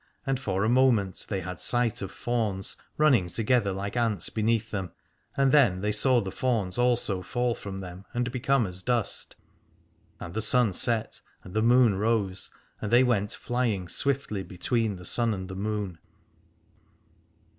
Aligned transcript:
And 0.25 0.39
for 0.39 0.63
a 0.63 0.67
moment 0.67 1.27
they 1.29 1.41
had 1.41 1.59
sight 1.59 2.01
of 2.01 2.11
fauns, 2.11 2.75
running 2.97 3.27
together 3.27 3.71
like 3.71 3.95
ants 3.95 4.31
beneath 4.31 4.71
them: 4.71 4.91
and 5.37 5.51
then 5.51 5.81
they 5.81 5.91
saw 5.91 6.21
the 6.21 6.31
fauns 6.31 6.79
also 6.79 7.21
fall 7.21 7.53
from 7.53 7.77
them 7.77 8.05
and 8.11 8.31
become 8.31 8.65
as 8.65 8.81
dust. 8.81 9.35
And 10.19 10.33
the 10.33 10.41
sun 10.41 10.73
set, 10.73 11.21
and 11.43 11.53
the 11.53 11.61
moon 11.61 11.99
rose, 11.99 12.49
and 12.81 12.91
they 12.91 13.03
went 13.03 13.33
flying 13.33 13.87
swiftly 13.87 14.41
between 14.41 14.95
the 14.95 15.05
sun 15.05 15.35
and 15.35 15.47
the 15.47 15.55
moon. 15.55 15.99